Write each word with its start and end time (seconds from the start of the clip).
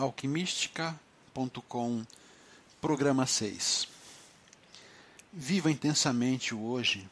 alquimistica.com, 0.00 2.04
programa 2.80 3.26
6. 3.26 3.86
Viva 5.32 5.70
intensamente 5.70 6.54
o 6.54 6.62
hoje, 6.62 7.08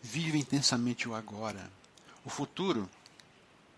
viva 0.00 0.36
intensamente 0.36 1.08
o 1.08 1.14
agora. 1.14 1.70
O 2.24 2.30
futuro 2.30 2.88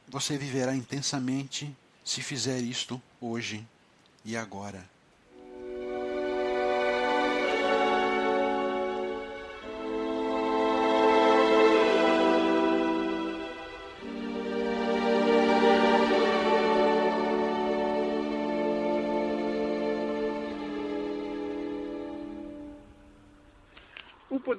você 0.06 0.36
viverá 0.36 0.74
intensamente 0.74 1.74
se 2.04 2.20
fizer 2.20 2.60
isto 2.60 3.00
hoje 3.20 3.66
e 4.24 4.36
agora. 4.36 4.88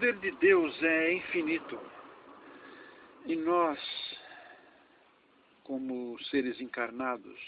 Poder 0.04 0.20
de 0.20 0.32
Deus 0.32 0.84
é 0.84 1.14
infinito. 1.14 1.80
E 3.26 3.38
nós, 3.38 3.80
como 5.64 6.22
seres 6.26 6.60
encarnados, 6.60 7.40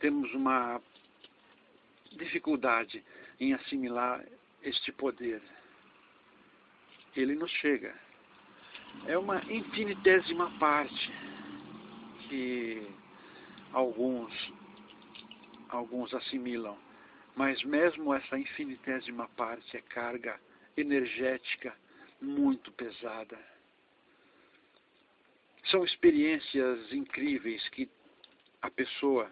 temos 0.00 0.34
uma 0.34 0.82
dificuldade 2.10 3.04
em 3.38 3.54
assimilar 3.54 4.24
este 4.64 4.90
poder. 4.90 5.40
Ele 7.14 7.36
nos 7.36 7.52
chega. 7.52 7.94
É 9.06 9.16
uma 9.16 9.40
infinitésima 9.44 10.50
parte 10.58 11.12
que 12.28 12.84
alguns 13.72 14.32
alguns 15.68 16.12
assimilam, 16.14 16.76
mas 17.36 17.62
mesmo 17.62 18.12
essa 18.12 18.36
infinitésima 18.36 19.28
parte 19.36 19.76
é 19.76 19.80
carga 19.82 20.36
energética 20.76 21.76
muito 22.20 22.70
pesada. 22.72 23.38
São 25.70 25.84
experiências 25.84 26.92
incríveis 26.92 27.68
que 27.70 27.88
a 28.62 28.70
pessoa 28.70 29.30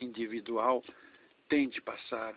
individual 0.00 0.82
tem 1.48 1.68
de 1.68 1.80
passar. 1.80 2.34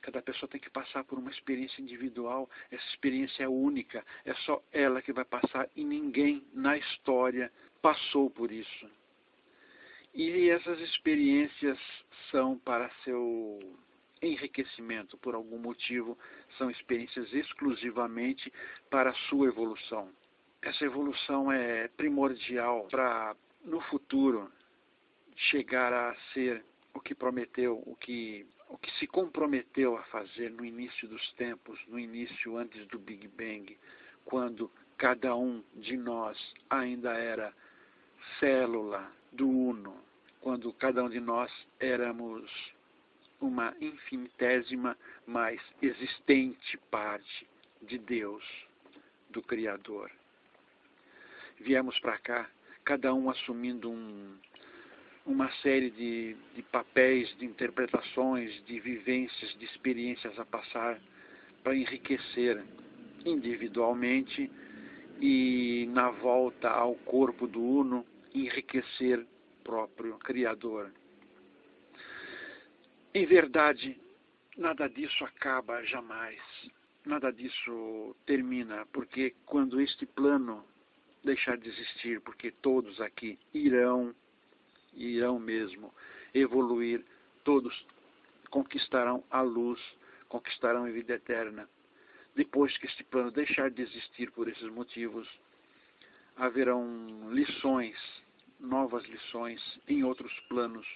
Cada 0.00 0.22
pessoa 0.22 0.48
tem 0.48 0.60
que 0.60 0.70
passar 0.70 1.04
por 1.04 1.18
uma 1.18 1.30
experiência 1.30 1.82
individual. 1.82 2.48
Essa 2.70 2.86
experiência 2.90 3.44
é 3.44 3.48
única. 3.48 4.04
É 4.24 4.34
só 4.34 4.62
ela 4.72 5.02
que 5.02 5.12
vai 5.12 5.24
passar 5.24 5.68
e 5.74 5.84
ninguém 5.84 6.46
na 6.54 6.76
história 6.78 7.52
passou 7.82 8.30
por 8.30 8.50
isso. 8.50 8.90
E 10.14 10.48
essas 10.48 10.80
experiências 10.80 11.78
são 12.30 12.58
para 12.58 12.88
seu 13.04 13.58
enriquecimento 14.22 15.16
por 15.18 15.34
algum 15.34 15.58
motivo, 15.58 16.18
são 16.56 16.70
experiências 16.70 17.32
exclusivamente 17.32 18.52
para 18.90 19.10
a 19.10 19.14
sua 19.28 19.48
evolução. 19.48 20.10
Essa 20.62 20.84
evolução 20.84 21.52
é 21.52 21.88
primordial 21.88 22.88
para, 22.90 23.36
no 23.64 23.80
futuro, 23.82 24.50
chegar 25.36 25.92
a 25.92 26.14
ser 26.32 26.64
o 26.94 27.00
que 27.00 27.14
prometeu, 27.14 27.82
o 27.86 27.94
que, 27.94 28.46
o 28.68 28.78
que 28.78 28.90
se 28.98 29.06
comprometeu 29.06 29.96
a 29.96 30.02
fazer 30.04 30.50
no 30.50 30.64
início 30.64 31.06
dos 31.08 31.32
tempos, 31.32 31.78
no 31.86 31.98
início 31.98 32.56
antes 32.56 32.86
do 32.88 32.98
Big 32.98 33.28
Bang, 33.28 33.78
quando 34.24 34.70
cada 34.96 35.36
um 35.36 35.62
de 35.74 35.96
nós 35.96 36.36
ainda 36.70 37.12
era 37.12 37.52
célula 38.40 39.12
do 39.30 39.48
Uno, 39.48 40.02
quando 40.40 40.72
cada 40.72 41.04
um 41.04 41.08
de 41.08 41.20
nós 41.20 41.52
éramos 41.78 42.50
uma 43.40 43.74
infinitésima, 43.80 44.96
mas 45.26 45.60
existente 45.82 46.78
parte 46.90 47.46
de 47.82 47.98
Deus, 47.98 48.44
do 49.30 49.42
Criador. 49.42 50.10
Viemos 51.60 51.98
para 52.00 52.18
cá, 52.18 52.50
cada 52.84 53.12
um 53.14 53.28
assumindo 53.30 53.90
um, 53.90 54.36
uma 55.24 55.50
série 55.62 55.90
de, 55.90 56.36
de 56.54 56.62
papéis, 56.62 57.28
de 57.38 57.44
interpretações, 57.44 58.64
de 58.64 58.78
vivências, 58.80 59.56
de 59.58 59.64
experiências 59.64 60.38
a 60.38 60.44
passar 60.44 61.00
para 61.62 61.74
enriquecer 61.74 62.62
individualmente 63.24 64.50
e 65.20 65.88
na 65.92 66.10
volta 66.10 66.68
ao 66.68 66.94
corpo 66.94 67.46
do 67.46 67.60
Uno, 67.60 68.06
enriquecer 68.34 69.20
o 69.20 69.64
próprio 69.64 70.16
Criador. 70.18 70.92
Em 73.16 73.24
verdade, 73.24 73.98
nada 74.58 74.90
disso 74.90 75.24
acaba 75.24 75.82
jamais. 75.84 76.38
Nada 77.02 77.32
disso 77.32 78.14
termina, 78.26 78.84
porque 78.92 79.34
quando 79.46 79.80
este 79.80 80.04
plano 80.04 80.62
deixar 81.24 81.56
de 81.56 81.66
existir, 81.66 82.20
porque 82.20 82.50
todos 82.50 83.00
aqui 83.00 83.38
irão, 83.54 84.14
irão 84.92 85.38
mesmo 85.38 85.94
evoluir, 86.34 87.02
todos 87.42 87.86
conquistarão 88.50 89.24
a 89.30 89.40
luz, 89.40 89.80
conquistarão 90.28 90.84
a 90.84 90.90
vida 90.90 91.14
eterna. 91.14 91.66
Depois 92.34 92.76
que 92.76 92.84
este 92.84 93.02
plano 93.02 93.30
deixar 93.30 93.70
de 93.70 93.80
existir 93.80 94.30
por 94.30 94.46
esses 94.46 94.68
motivos, 94.68 95.26
haverão 96.36 97.30
lições, 97.32 97.96
novas 98.60 99.06
lições 99.06 99.80
em 99.88 100.04
outros 100.04 100.38
planos 100.50 100.86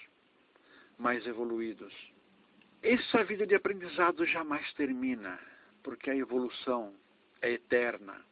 mais 1.01 1.25
evoluídos. 1.25 1.93
Essa 2.83 3.23
vida 3.23 3.45
de 3.45 3.55
aprendizado 3.55 4.25
jamais 4.25 4.71
termina, 4.73 5.39
porque 5.83 6.11
a 6.11 6.15
evolução 6.15 6.93
é 7.41 7.51
eterna, 7.51 8.23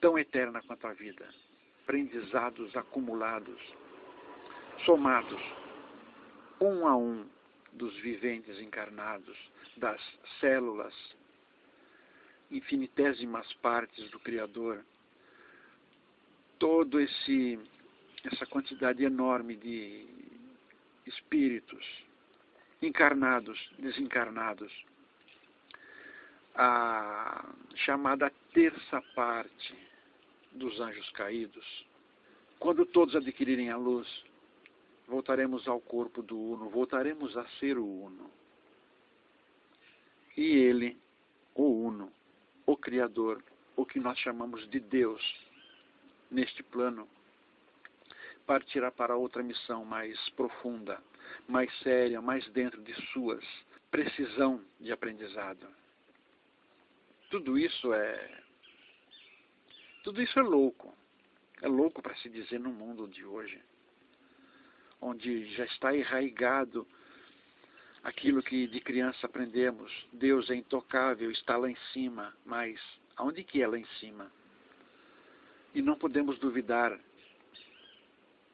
tão 0.00 0.16
eterna 0.18 0.62
quanto 0.62 0.86
a 0.86 0.92
vida. 0.92 1.28
Aprendizados 1.82 2.74
acumulados, 2.76 3.60
somados, 4.84 5.40
um 6.60 6.86
a 6.86 6.96
um, 6.96 7.28
dos 7.72 7.94
viventes 7.98 8.58
encarnados, 8.60 9.36
das 9.76 10.00
células, 10.40 10.94
infinitésimas 12.50 13.52
partes 13.54 14.08
do 14.10 14.18
Criador, 14.20 14.84
todo 16.58 17.00
esse 17.00 17.58
essa 18.24 18.46
quantidade 18.46 19.04
enorme 19.04 19.54
de 19.54 20.15
espíritos, 21.06 21.84
encarnados, 22.82 23.58
desencarnados. 23.78 24.72
A 26.54 27.52
chamada 27.74 28.32
terça 28.52 29.02
parte 29.14 29.74
dos 30.52 30.80
anjos 30.80 31.08
caídos. 31.10 31.86
Quando 32.58 32.86
todos 32.86 33.14
adquirirem 33.14 33.70
a 33.70 33.76
luz, 33.76 34.08
voltaremos 35.06 35.68
ao 35.68 35.80
corpo 35.80 36.22
do 36.22 36.38
Uno, 36.38 36.70
voltaremos 36.70 37.36
a 37.36 37.46
ser 37.60 37.76
o 37.78 37.84
Uno. 37.84 38.30
E 40.36 40.42
ele, 40.42 40.98
o 41.54 41.86
Uno, 41.86 42.10
o 42.64 42.76
Criador, 42.76 43.42
o 43.76 43.84
que 43.84 44.00
nós 44.00 44.18
chamamos 44.18 44.68
de 44.70 44.80
Deus, 44.80 45.22
neste 46.30 46.62
plano, 46.62 47.06
partirá 48.46 48.90
para 48.90 49.16
outra 49.16 49.42
missão 49.42 49.84
mais 49.84 50.16
profunda, 50.30 51.02
mais 51.48 51.72
séria, 51.80 52.20
mais 52.22 52.48
dentro 52.50 52.80
de 52.82 52.94
suas 53.12 53.44
precisão 53.90 54.62
de 54.80 54.92
aprendizado. 54.92 55.66
Tudo 57.30 57.58
isso 57.58 57.92
é 57.92 58.42
tudo 60.04 60.22
isso 60.22 60.38
é 60.38 60.42
louco. 60.42 60.96
É 61.62 61.68
louco 61.68 62.02
para 62.02 62.14
se 62.16 62.28
dizer 62.28 62.60
no 62.60 62.70
mundo 62.72 63.08
de 63.08 63.24
hoje, 63.24 63.60
onde 65.00 65.46
já 65.54 65.64
está 65.64 65.96
enraigado 65.96 66.86
aquilo 68.04 68.42
que 68.42 68.66
de 68.68 68.80
criança 68.80 69.26
aprendemos. 69.26 69.90
Deus 70.12 70.48
é 70.50 70.54
intocável, 70.54 71.30
está 71.30 71.56
lá 71.56 71.68
em 71.68 71.76
cima, 71.92 72.36
mas 72.44 72.78
aonde 73.16 73.42
que 73.42 73.62
é 73.62 73.66
lá 73.66 73.78
em 73.78 73.86
cima? 73.98 74.30
E 75.74 75.82
não 75.82 75.96
podemos 75.96 76.38
duvidar 76.38 76.96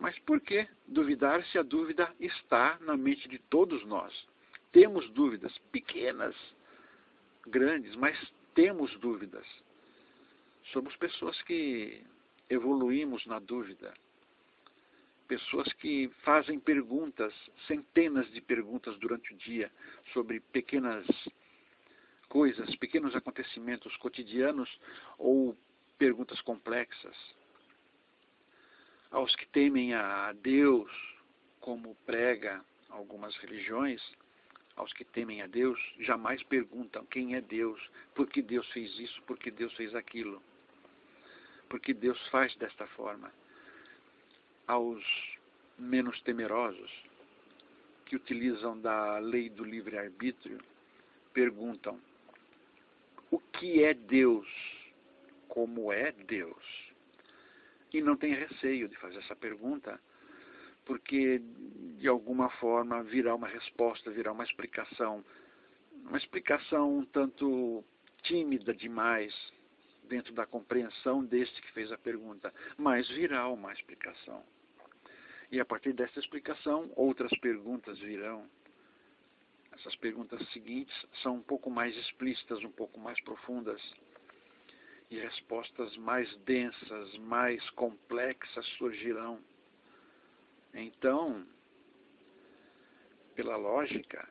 mas 0.02 0.18
por 0.18 0.40
que 0.40 0.66
duvidar 0.88 1.44
se 1.46 1.58
a 1.58 1.62
dúvida 1.62 2.12
está 2.18 2.76
na 2.80 2.96
mente 2.96 3.28
de 3.28 3.38
todos 3.38 3.84
nós? 3.86 4.12
Temos 4.72 5.08
dúvidas, 5.10 5.56
pequenas, 5.70 6.34
grandes, 7.46 7.94
mas 7.94 8.18
temos 8.52 8.92
dúvidas. 8.98 9.46
Somos 10.72 10.96
pessoas 10.96 11.40
que 11.42 12.02
evoluímos 12.50 13.24
na 13.26 13.38
dúvida. 13.38 13.94
Pessoas 15.28 15.72
que 15.74 16.10
fazem 16.24 16.58
perguntas, 16.58 17.32
centenas 17.68 18.28
de 18.32 18.40
perguntas 18.40 18.98
durante 18.98 19.32
o 19.32 19.36
dia 19.36 19.70
sobre 20.12 20.40
pequenas 20.40 21.06
coisas, 22.28 22.74
pequenos 22.74 23.14
acontecimentos 23.14 23.96
cotidianos 23.98 24.68
ou 25.16 25.56
perguntas 25.96 26.40
complexas 26.40 27.16
aos 29.12 29.36
que 29.36 29.46
temem 29.48 29.94
a 29.94 30.32
Deus, 30.32 30.90
como 31.60 31.94
prega 32.06 32.64
algumas 32.88 33.36
religiões, 33.36 34.02
aos 34.74 34.92
que 34.94 35.04
temem 35.04 35.42
a 35.42 35.46
Deus, 35.46 35.78
jamais 36.00 36.42
perguntam 36.44 37.04
quem 37.06 37.34
é 37.34 37.40
Deus, 37.40 37.80
por 38.14 38.26
que 38.26 38.40
Deus 38.40 38.66
fez 38.72 38.98
isso, 38.98 39.22
por 39.22 39.38
que 39.38 39.50
Deus 39.50 39.72
fez 39.74 39.94
aquilo, 39.94 40.42
por 41.68 41.78
que 41.78 41.92
Deus 41.92 42.18
faz 42.28 42.56
desta 42.56 42.86
forma. 42.88 43.32
Aos 44.66 45.04
menos 45.78 46.20
temerosos, 46.22 46.90
que 48.06 48.16
utilizam 48.16 48.80
da 48.80 49.18
lei 49.18 49.50
do 49.50 49.64
livre-arbítrio, 49.64 50.58
perguntam: 51.34 52.00
o 53.30 53.38
que 53.38 53.84
é 53.84 53.92
Deus? 53.92 54.48
Como 55.48 55.92
é 55.92 56.12
Deus? 56.12 56.91
E 57.92 58.00
não 58.00 58.16
tem 58.16 58.34
receio 58.34 58.88
de 58.88 58.96
fazer 58.96 59.18
essa 59.18 59.36
pergunta, 59.36 60.00
porque 60.84 61.40
de 61.98 62.08
alguma 62.08 62.48
forma 62.50 63.02
virá 63.02 63.34
uma 63.34 63.48
resposta, 63.48 64.10
virá 64.10 64.32
uma 64.32 64.44
explicação. 64.44 65.24
Uma 66.04 66.18
explicação 66.18 66.98
um 66.98 67.04
tanto 67.04 67.84
tímida 68.22 68.74
demais 68.74 69.34
dentro 70.04 70.32
da 70.32 70.46
compreensão 70.46 71.24
deste 71.24 71.60
que 71.62 71.72
fez 71.72 71.92
a 71.92 71.98
pergunta, 71.98 72.52
mas 72.76 73.08
virá 73.08 73.48
uma 73.48 73.72
explicação. 73.72 74.42
E 75.50 75.60
a 75.60 75.64
partir 75.64 75.92
dessa 75.92 76.18
explicação, 76.18 76.90
outras 76.96 77.30
perguntas 77.38 77.98
virão. 77.98 78.48
Essas 79.72 79.94
perguntas 79.96 80.46
seguintes 80.50 80.94
são 81.22 81.36
um 81.36 81.42
pouco 81.42 81.70
mais 81.70 81.96
explícitas, 81.96 82.62
um 82.64 82.70
pouco 82.70 82.98
mais 82.98 83.20
profundas. 83.22 83.80
E 85.12 85.18
respostas 85.18 85.94
mais 85.98 86.34
densas, 86.38 87.18
mais 87.18 87.68
complexas 87.72 88.64
surgirão. 88.78 89.44
Então, 90.72 91.46
pela 93.34 93.56
lógica, 93.56 94.26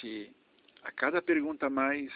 se 0.00 0.34
a 0.82 0.90
cada 0.90 1.22
pergunta 1.22 1.70
mais 1.70 2.12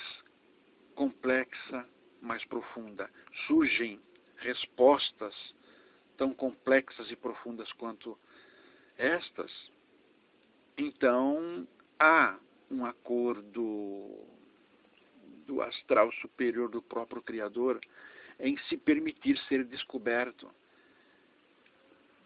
complexa, 0.96 1.88
mais 2.20 2.44
profunda, 2.46 3.08
surgem 3.46 4.02
respostas 4.38 5.54
tão 6.16 6.34
complexas 6.34 7.12
e 7.12 7.14
profundas 7.14 7.70
quanto 7.74 8.18
estas, 8.98 9.52
então 10.76 11.64
há 11.96 12.36
um 12.68 12.84
acordo 12.84 14.39
do 15.50 15.60
astral 15.60 16.12
superior 16.12 16.68
do 16.70 16.80
próprio 16.80 17.20
Criador 17.20 17.80
em 18.38 18.56
se 18.68 18.76
permitir 18.76 19.36
ser 19.48 19.64
descoberto 19.64 20.48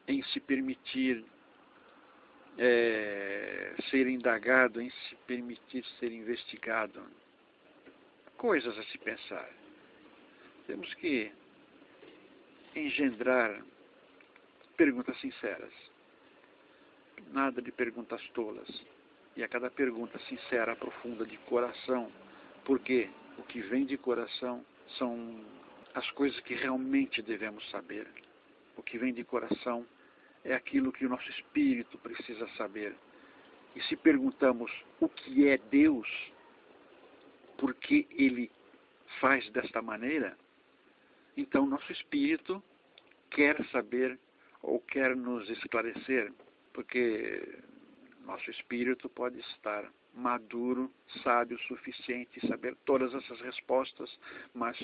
em 0.06 0.22
se 0.24 0.40
permitir 0.40 1.24
é, 2.58 3.74
ser 3.90 4.06
indagado, 4.06 4.80
em 4.80 4.90
se 4.90 5.16
permitir 5.26 5.82
ser 5.98 6.12
investigado. 6.12 7.02
Coisas 8.36 8.78
a 8.78 8.82
se 8.84 8.98
pensar. 8.98 9.48
Temos 10.66 10.92
que 10.94 11.32
engendrar 12.76 13.62
perguntas 14.76 15.18
sinceras. 15.20 15.72
Nada 17.32 17.62
de 17.62 17.72
perguntas 17.72 18.20
tolas. 18.34 18.68
E 19.36 19.42
a 19.42 19.48
cada 19.48 19.70
pergunta 19.70 20.18
sincera, 20.28 20.76
profunda, 20.76 21.24
de 21.24 21.38
coração, 21.38 22.12
porque 22.64 23.10
o 23.38 23.42
que 23.42 23.60
vem 23.60 23.84
de 23.84 23.96
coração 23.96 24.64
são 24.98 25.44
as 25.94 26.10
coisas 26.12 26.38
que 26.40 26.54
realmente 26.54 27.22
devemos 27.22 27.68
saber. 27.70 28.06
O 28.76 28.82
que 28.82 28.98
vem 28.98 29.12
de 29.12 29.22
coração 29.24 29.86
é 30.44 30.54
aquilo 30.54 30.92
que 30.92 31.06
o 31.06 31.08
nosso 31.08 31.28
espírito 31.30 31.98
precisa 31.98 32.48
saber. 32.56 32.94
E 33.76 33.82
se 33.82 33.96
perguntamos 33.96 34.70
o 35.00 35.08
que 35.08 35.48
é 35.48 35.58
Deus, 35.58 36.08
por 37.58 37.74
que 37.74 38.06
ele 38.10 38.50
faz 39.20 39.48
desta 39.50 39.80
maneira, 39.80 40.36
então 41.36 41.66
nosso 41.66 41.90
espírito 41.92 42.62
quer 43.30 43.64
saber 43.66 44.18
ou 44.62 44.80
quer 44.80 45.14
nos 45.14 45.48
esclarecer, 45.50 46.32
porque 46.72 47.58
nosso 48.24 48.50
espírito 48.50 49.08
pode 49.08 49.38
estar 49.40 49.90
maduro, 50.14 50.90
sábio 51.22 51.56
o 51.56 51.60
suficiente, 51.62 52.46
saber 52.46 52.76
todas 52.84 53.12
essas 53.14 53.40
respostas, 53.40 54.18
mas 54.54 54.76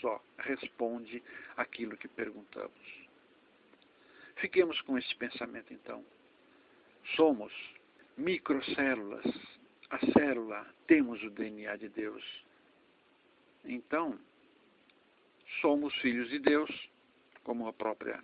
só 0.00 0.22
responde 0.38 1.22
aquilo 1.56 1.96
que 1.96 2.08
perguntamos. 2.08 3.06
Fiquemos 4.36 4.80
com 4.82 4.98
esse 4.98 5.14
pensamento 5.16 5.72
então. 5.72 6.04
Somos 7.16 7.52
microcélulas. 8.16 9.24
A 9.90 9.98
célula 10.12 10.66
temos 10.86 11.22
o 11.22 11.30
DNA 11.30 11.76
de 11.76 11.88
Deus. 11.88 12.24
Então, 13.64 14.18
somos 15.60 15.94
filhos 15.96 16.28
de 16.28 16.38
Deus, 16.38 16.70
como 17.44 17.68
a 17.68 17.72
própria 17.72 18.22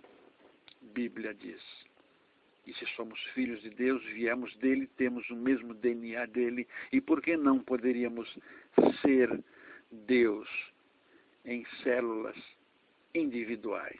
Bíblia 0.81 1.33
diz. 1.33 1.61
E 2.65 2.73
se 2.73 2.85
somos 2.95 3.21
filhos 3.33 3.61
de 3.61 3.69
Deus, 3.69 4.03
viemos 4.05 4.55
dele, 4.57 4.87
temos 4.97 5.29
o 5.29 5.35
mesmo 5.35 5.73
DNA 5.73 6.25
dele, 6.27 6.67
e 6.91 7.01
por 7.01 7.21
que 7.21 7.35
não 7.35 7.59
poderíamos 7.59 8.37
ser 9.01 9.43
Deus 9.91 10.47
em 11.45 11.65
células 11.83 12.37
individuais? 13.13 13.99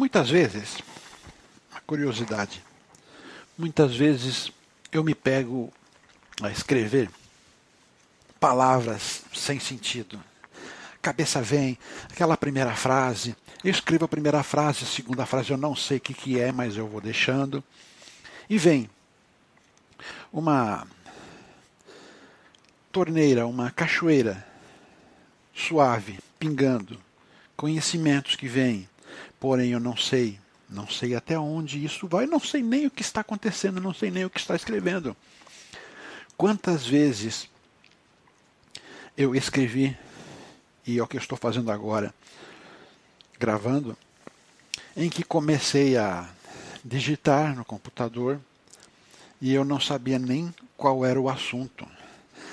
Muitas 0.00 0.30
vezes, 0.30 0.78
a 1.74 1.78
curiosidade, 1.78 2.64
muitas 3.58 3.94
vezes 3.94 4.50
eu 4.90 5.04
me 5.04 5.14
pego 5.14 5.70
a 6.40 6.50
escrever 6.50 7.10
palavras 8.40 9.24
sem 9.34 9.60
sentido. 9.60 10.18
Cabeça 11.02 11.42
vem, 11.42 11.78
aquela 12.10 12.34
primeira 12.34 12.74
frase, 12.74 13.36
eu 13.62 13.70
escrevo 13.70 14.06
a 14.06 14.08
primeira 14.08 14.42
frase, 14.42 14.84
a 14.84 14.86
segunda 14.86 15.26
frase 15.26 15.50
eu 15.50 15.58
não 15.58 15.76
sei 15.76 15.98
o 15.98 16.00
que, 16.00 16.14
que 16.14 16.40
é, 16.40 16.50
mas 16.50 16.78
eu 16.78 16.88
vou 16.88 17.02
deixando. 17.02 17.62
E 18.48 18.56
vem 18.56 18.88
uma 20.32 20.86
torneira, 22.90 23.46
uma 23.46 23.70
cachoeira 23.70 24.46
suave, 25.54 26.18
pingando, 26.38 26.98
conhecimentos 27.54 28.34
que 28.34 28.48
vêm, 28.48 28.88
Porém, 29.38 29.70
eu 29.70 29.80
não 29.80 29.96
sei, 29.96 30.38
não 30.68 30.88
sei 30.88 31.14
até 31.14 31.38
onde 31.38 31.84
isso 31.84 32.06
vai, 32.06 32.26
não 32.26 32.40
sei 32.40 32.62
nem 32.62 32.86
o 32.86 32.90
que 32.90 33.02
está 33.02 33.20
acontecendo, 33.20 33.80
não 33.80 33.94
sei 33.94 34.10
nem 34.10 34.24
o 34.24 34.30
que 34.30 34.38
está 34.38 34.54
escrevendo. 34.54 35.16
Quantas 36.36 36.86
vezes 36.86 37.48
eu 39.16 39.34
escrevi, 39.34 39.96
e 40.86 40.98
é 40.98 41.02
o 41.02 41.06
que 41.06 41.16
eu 41.16 41.20
estou 41.20 41.36
fazendo 41.36 41.70
agora, 41.70 42.14
gravando, 43.38 43.96
em 44.96 45.08
que 45.08 45.22
comecei 45.22 45.96
a 45.96 46.28
digitar 46.84 47.54
no 47.54 47.64
computador 47.64 48.40
e 49.40 49.52
eu 49.52 49.64
não 49.64 49.80
sabia 49.80 50.18
nem 50.18 50.54
qual 50.76 51.04
era 51.04 51.20
o 51.20 51.28
assunto. 51.28 51.86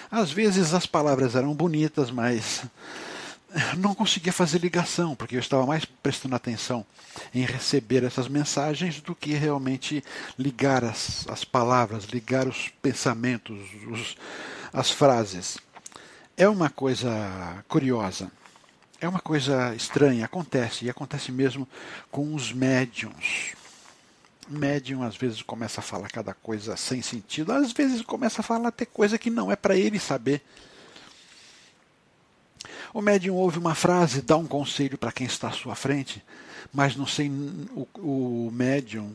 Às 0.10 0.32
vezes 0.32 0.74
as 0.74 0.86
palavras 0.86 1.36
eram 1.36 1.54
bonitas, 1.54 2.10
mas 2.10 2.64
não 3.78 3.96
conseguia 3.96 4.34
fazer 4.34 4.60
ligação, 4.60 5.16
porque 5.16 5.36
eu 5.36 5.40
estava 5.40 5.66
mais 5.66 5.86
prestando 5.86 6.36
atenção 6.36 6.86
em 7.34 7.46
receber 7.46 8.04
essas 8.04 8.28
mensagens 8.28 9.02
do 9.02 9.16
que 9.16 9.34
realmente 9.34 10.04
ligar 10.38 10.84
as, 10.84 11.26
as 11.30 11.44
palavras, 11.44 12.06
ligar 12.06 12.48
os 12.48 12.70
pensamentos, 12.82 13.58
os, 13.88 14.18
as 14.74 14.92
frases. 14.92 15.58
É 16.36 16.48
uma 16.48 16.70
coisa 16.70 17.64
curiosa, 17.68 18.32
é 19.00 19.08
uma 19.08 19.20
coisa 19.20 19.74
estranha, 19.76 20.26
acontece, 20.26 20.86
e 20.86 20.90
acontece 20.90 21.32
mesmo 21.32 21.68
com 22.12 22.36
os 22.36 22.52
médiums. 22.52 23.54
Médium 24.48 25.04
às 25.04 25.16
vezes 25.16 25.42
começa 25.42 25.82
a 25.82 25.84
falar 25.84 26.10
cada 26.10 26.34
coisa 26.34 26.78
sem 26.78 27.02
sentido, 27.02 27.52
às 27.52 27.72
vezes 27.72 28.02
começa 28.02 28.42
a 28.42 28.44
falar 28.44 28.70
até 28.70 28.86
coisa 28.86 29.18
que 29.18 29.30
não 29.30 29.52
é 29.52 29.56
para 29.56 29.76
ele 29.76 30.00
saber. 30.00 30.42
O 32.98 33.02
médium 33.04 33.36
ouve 33.36 33.60
uma 33.60 33.76
frase, 33.76 34.24
dá 34.24 34.36
um 34.38 34.48
conselho 34.48 34.98
para 34.98 35.12
quem 35.12 35.28
está 35.28 35.50
à 35.50 35.52
sua 35.52 35.76
frente, 35.76 36.20
mas 36.74 36.96
não 36.96 37.06
sei 37.06 37.30
o, 37.30 37.88
o 38.00 38.52
médium 38.52 39.14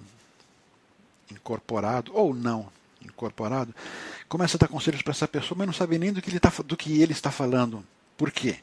incorporado 1.29 2.12
ou 2.15 2.33
não 2.33 2.71
incorporado 3.05 3.75
começa 4.29 4.57
a 4.57 4.61
dar 4.61 4.69
conselhos 4.69 5.03
para 5.03 5.11
essa 5.11 5.27
pessoa, 5.27 5.59
mas 5.59 5.67
não 5.67 5.75
sabe 5.75 5.99
nem 5.99 6.12
do 6.12 6.23
que, 6.23 6.31
ele 6.31 6.39
tá, 6.39 6.53
do 6.65 6.77
que 6.77 7.03
ele 7.03 7.11
está 7.11 7.33
falando. 7.33 7.85
Por 8.17 8.31
quê? 8.31 8.61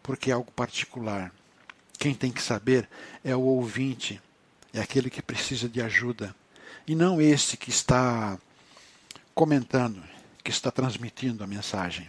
Porque 0.00 0.30
é 0.30 0.34
algo 0.34 0.52
particular. 0.52 1.32
Quem 1.98 2.14
tem 2.14 2.30
que 2.30 2.40
saber 2.40 2.88
é 3.24 3.34
o 3.34 3.40
ouvinte, 3.40 4.22
é 4.72 4.80
aquele 4.80 5.10
que 5.10 5.20
precisa 5.20 5.68
de 5.68 5.82
ajuda, 5.82 6.32
e 6.86 6.94
não 6.94 7.20
este 7.20 7.56
que 7.56 7.70
está 7.70 8.38
comentando, 9.34 10.00
que 10.44 10.52
está 10.52 10.70
transmitindo 10.70 11.42
a 11.42 11.46
mensagem. 11.48 12.08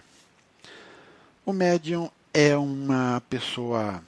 O 1.43 1.51
médium 1.51 2.07
é 2.35 2.57
uma 2.57 3.21
pessoa 3.29 4.03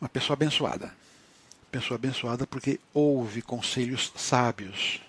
uma 0.00 0.08
pessoa 0.08 0.34
abençoada. 0.34 0.94
Pessoa 1.70 1.96
abençoada 1.96 2.46
porque 2.46 2.80
ouve 2.94 3.42
conselhos 3.42 4.10
sábios. 4.16 5.02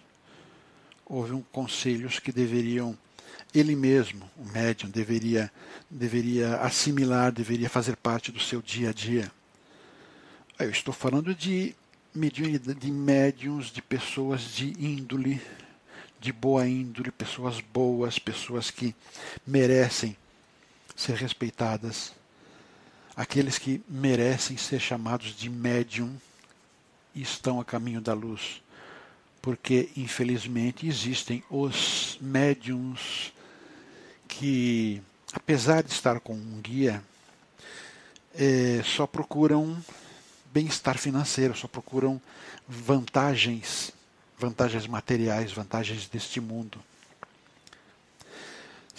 Ouve 1.05 1.31
um 1.31 1.41
conselhos 1.41 2.19
que 2.19 2.33
deveriam 2.33 2.97
ele 3.55 3.75
mesmo, 3.75 4.29
o 4.37 4.45
médium, 4.45 4.89
deveria 4.89 5.49
deveria 5.89 6.57
assimilar, 6.57 7.31
deveria 7.31 7.69
fazer 7.69 7.95
parte 7.95 8.29
do 8.29 8.39
seu 8.39 8.61
dia 8.61 8.89
a 8.89 8.93
dia. 8.93 9.31
Eu 10.59 10.69
estou 10.69 10.93
falando 10.93 11.33
de 11.33 11.73
de 12.13 12.91
médiums, 12.91 13.67
de 13.67 13.81
pessoas 13.81 14.41
de 14.41 14.73
índole, 14.77 15.41
de 16.19 16.33
boa 16.33 16.67
índole, 16.67 17.11
pessoas 17.11 17.61
boas, 17.61 18.19
pessoas 18.19 18.69
que 18.69 18.93
merecem 19.47 20.17
ser 20.99 21.15
respeitadas, 21.15 22.11
aqueles 23.15 23.57
que 23.57 23.81
merecem 23.87 24.57
ser 24.57 24.81
chamados 24.81 25.33
de 25.33 25.49
médium 25.49 26.13
estão 27.15 27.57
a 27.57 27.63
caminho 27.63 28.01
da 28.01 28.13
luz. 28.13 28.61
Porque, 29.41 29.89
infelizmente, 29.95 30.85
existem 30.85 31.41
os 31.49 32.17
médiums 32.19 33.31
que, 34.27 35.01
apesar 35.31 35.83
de 35.83 35.91
estar 35.93 36.19
com 36.19 36.33
um 36.33 36.59
guia, 36.61 37.01
é, 38.35 38.81
só 38.83 39.07
procuram 39.07 39.81
bem-estar 40.51 40.97
financeiro, 40.97 41.55
só 41.55 41.69
procuram 41.69 42.21
vantagens, 42.67 43.93
vantagens 44.37 44.85
materiais, 44.85 45.53
vantagens 45.53 46.09
deste 46.09 46.41
mundo. 46.41 46.77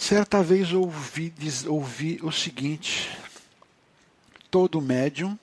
Certa 0.01 0.41
vez 0.41 0.73
ouvi, 0.73 1.31
ouvi 1.67 2.19
o 2.23 2.31
seguinte: 2.31 3.15
todo 4.49 4.81
médium 4.81 5.37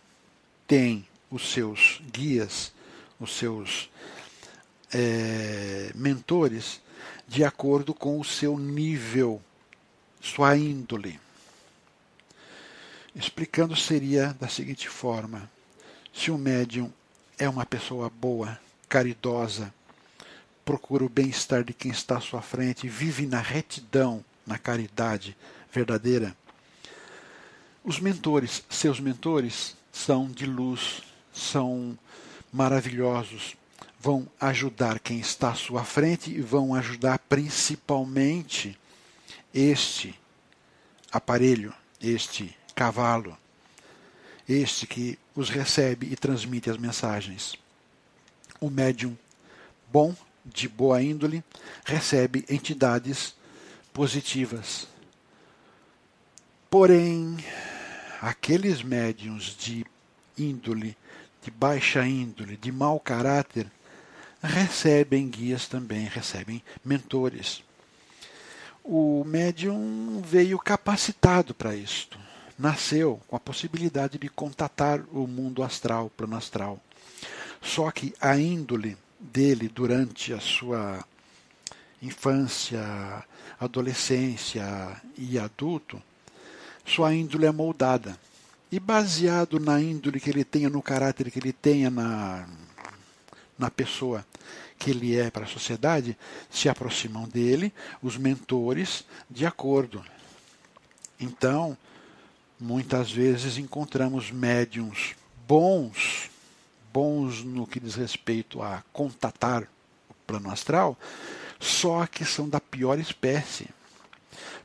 tem 0.66 1.06
os 1.30 1.52
seus 1.52 2.02
guias, 2.10 2.72
os 3.20 3.38
seus 3.38 3.88
é, 4.92 5.92
mentores, 5.94 6.80
de 7.28 7.44
acordo 7.44 7.94
com 7.94 8.18
o 8.18 8.24
seu 8.24 8.58
nível, 8.58 9.40
sua 10.20 10.56
índole. 10.56 11.20
Explicando 13.14 13.76
seria 13.76 14.36
da 14.40 14.48
seguinte 14.48 14.88
forma: 14.88 15.48
se 16.12 16.32
o 16.32 16.36
médium 16.36 16.92
é 17.38 17.48
uma 17.48 17.64
pessoa 17.64 18.10
boa, 18.10 18.58
caridosa, 18.88 19.72
procura 20.64 21.04
o 21.04 21.08
bem-estar 21.08 21.62
de 21.62 21.72
quem 21.72 21.92
está 21.92 22.18
à 22.18 22.20
sua 22.20 22.42
frente, 22.42 22.88
vive 22.88 23.24
na 23.24 23.40
retidão, 23.40 24.24
na 24.48 24.58
caridade 24.58 25.36
verdadeira, 25.72 26.34
os 27.84 28.00
mentores, 28.00 28.64
seus 28.68 28.98
mentores, 28.98 29.76
são 29.92 30.30
de 30.30 30.46
luz, 30.46 31.02
são 31.32 31.96
maravilhosos, 32.52 33.56
vão 34.00 34.26
ajudar 34.40 34.98
quem 34.98 35.20
está 35.20 35.50
à 35.50 35.54
sua 35.54 35.84
frente 35.84 36.30
e 36.30 36.40
vão 36.40 36.74
ajudar 36.74 37.18
principalmente 37.20 38.78
este 39.52 40.18
aparelho, 41.12 41.74
este 42.00 42.56
cavalo, 42.74 43.36
este 44.48 44.86
que 44.86 45.18
os 45.34 45.50
recebe 45.50 46.08
e 46.10 46.16
transmite 46.16 46.70
as 46.70 46.78
mensagens. 46.78 47.54
O 48.60 48.70
médium 48.70 49.16
bom, 49.92 50.14
de 50.44 50.68
boa 50.68 51.02
índole, 51.02 51.44
recebe 51.84 52.44
entidades 52.48 53.34
positivas. 53.98 54.86
Porém, 56.70 57.36
aqueles 58.22 58.80
médiums 58.80 59.56
de 59.58 59.84
índole, 60.38 60.96
de 61.42 61.50
baixa 61.50 62.06
índole, 62.06 62.56
de 62.56 62.70
mau 62.70 63.00
caráter, 63.00 63.66
recebem 64.40 65.28
guias 65.28 65.66
também, 65.66 66.04
recebem 66.04 66.62
mentores. 66.84 67.64
O 68.84 69.24
médium 69.24 70.22
veio 70.24 70.60
capacitado 70.60 71.52
para 71.52 71.74
isto 71.74 72.16
nasceu 72.56 73.20
com 73.26 73.34
a 73.34 73.40
possibilidade 73.40 74.16
de 74.16 74.28
contatar 74.28 75.00
o 75.10 75.26
mundo 75.26 75.60
astral, 75.60 76.06
o 76.06 76.10
plano 76.10 76.36
astral. 76.36 76.80
Só 77.60 77.90
que 77.90 78.14
a 78.20 78.38
índole 78.38 78.96
dele 79.18 79.68
durante 79.68 80.32
a 80.32 80.38
sua 80.38 81.04
infância, 82.00 82.80
adolescência 83.58 84.64
e 85.16 85.38
adulto, 85.38 86.02
sua 86.84 87.14
índole 87.14 87.46
é 87.46 87.52
moldada. 87.52 88.18
E 88.70 88.78
baseado 88.78 89.58
na 89.58 89.80
índole 89.80 90.20
que 90.20 90.28
ele 90.28 90.44
tenha, 90.44 90.68
no 90.68 90.82
caráter 90.82 91.30
que 91.30 91.38
ele 91.38 91.52
tenha 91.52 91.90
na, 91.90 92.46
na 93.58 93.70
pessoa 93.70 94.26
que 94.78 94.90
ele 94.90 95.16
é 95.16 95.30
para 95.30 95.44
a 95.44 95.48
sociedade, 95.48 96.16
se 96.50 96.68
aproximam 96.68 97.26
dele 97.26 97.72
os 98.02 98.16
mentores 98.16 99.04
de 99.30 99.46
acordo. 99.46 100.04
Então, 101.18 101.76
Muitas 102.60 103.12
vezes 103.12 103.56
encontramos 103.56 104.32
médiums 104.32 105.14
bons, 105.46 106.28
bons 106.92 107.44
no 107.44 107.64
que 107.64 107.78
diz 107.78 107.94
respeito 107.94 108.60
a 108.60 108.82
contatar 108.92 109.62
o 110.10 110.14
plano 110.26 110.50
astral, 110.50 110.98
só 111.58 112.06
que 112.06 112.24
são 112.24 112.48
da 112.48 112.60
pior 112.60 112.98
espécie. 112.98 113.68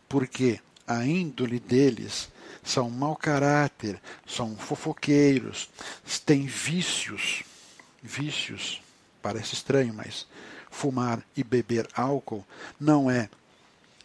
Porque 0.07 0.59
a 0.87 1.05
índole 1.05 1.59
deles 1.59 2.29
são 2.63 2.89
mau 2.89 3.15
caráter, 3.15 4.01
são 4.25 4.55
fofoqueiros, 4.55 5.69
têm 6.25 6.45
vícios. 6.45 7.43
Vícios, 8.01 8.81
parece 9.21 9.53
estranho, 9.53 9.93
mas 9.93 10.27
fumar 10.69 11.23
e 11.35 11.43
beber 11.43 11.87
álcool 11.95 12.45
não 12.79 13.09
é 13.09 13.29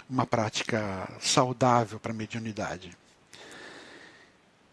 uma 0.08 0.26
prática 0.26 1.08
saudável 1.20 1.98
para 1.98 2.12
a 2.12 2.14
mediunidade 2.14 2.96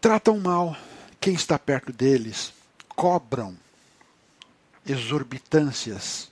tratam 0.06 0.38
mal 0.38 0.76
quem 1.20 1.34
está 1.34 1.58
perto 1.58 1.92
deles, 1.92 2.52
cobram 2.94 3.58
exorbitâncias 4.86 6.30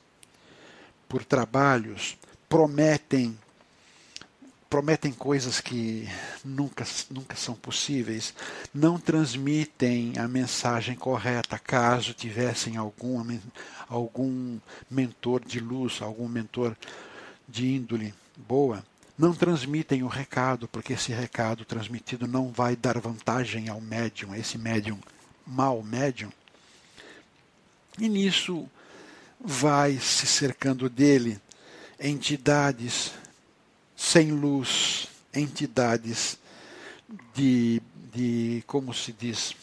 por 1.09 1.25
trabalhos, 1.25 2.17
prometem 2.49 3.39
prometem 4.69 5.13
coisas 5.13 5.61
que 5.61 6.09
nunca, 6.45 6.85
nunca 7.09 7.37
são 7.37 7.55
possíveis, 7.55 8.35
não 8.75 8.99
transmitem 8.99 10.19
a 10.19 10.27
mensagem 10.27 10.97
correta 10.97 11.57
caso 11.61 12.13
tivessem 12.13 12.77
algum, 12.77 13.39
algum 13.89 14.59
mentor 14.91 15.45
de 15.45 15.61
luz, 15.61 16.03
algum 16.03 16.27
mentor 16.27 16.77
de 17.49 17.69
índole 17.69 18.13
boa 18.37 18.85
não 19.17 19.33
transmitem 19.33 20.03
o 20.03 20.09
recado, 20.09 20.67
porque 20.69 20.93
esse 20.95 21.13
recado 21.13 21.65
transmitido 21.65 22.27
não 22.27 22.51
vai 22.51 22.75
dar 22.75 22.99
vantagem 22.99 23.69
ao 23.69 23.81
médium, 23.81 24.33
a 24.33 24.39
esse 24.39 24.59
médium 24.59 24.99
mau 25.47 25.83
médium. 25.83 26.33
E 27.99 28.09
nisso 28.09 28.69
vai 29.45 29.99
se 29.99 30.27
cercando 30.27 30.89
dele 30.89 31.39
entidades 32.01 33.13
sem 33.95 34.33
luz, 34.33 35.07
entidades 35.35 36.39
de, 37.35 37.83
de 38.13 38.65
como 38.67 38.95
se 38.95 39.13
diz 39.13 39.55